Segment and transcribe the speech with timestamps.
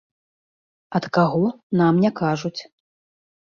[1.01, 1.43] Ад каго,
[1.85, 2.57] нам не кажуць.